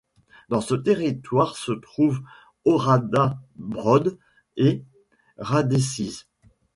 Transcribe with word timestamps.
Dans 0.49 0.61
ce 0.61 0.73
territoire 0.73 1.55
se 1.55 1.71
trouvent 1.73 2.21
Ohrada, 2.65 3.37
Brod 3.59 4.17
et 4.57 4.83
Radešice. 5.37 6.25